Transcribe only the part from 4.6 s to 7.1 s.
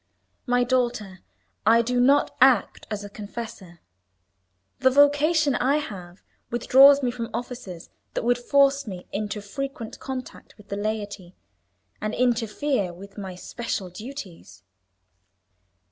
The vocation I have withdraws